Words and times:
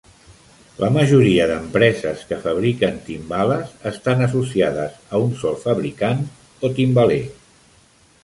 La 0.83 0.87
majoria 0.93 1.43
d'empreses 1.49 2.21
que 2.29 2.39
fabriquen 2.45 2.95
timbales 3.09 3.75
estan 3.91 4.25
associades 4.29 4.97
a 5.17 5.21
un 5.27 5.35
sol 5.43 5.59
fabricant 5.67 6.25
o 6.69 6.73
timbaler. 6.81 7.23